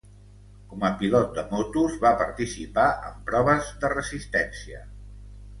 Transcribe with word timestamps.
Com 0.69 0.85
a 0.87 0.89
pilot 1.01 1.35
de 1.35 1.43
motos, 1.51 1.99
va 2.05 2.13
participar 2.23 2.87
en 3.11 3.21
proves 3.31 3.71
de 3.85 3.93
resistència. 3.95 4.83